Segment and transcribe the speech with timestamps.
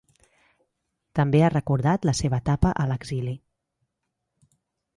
[1.19, 3.37] També ha recordat la seva etapa a l’exili.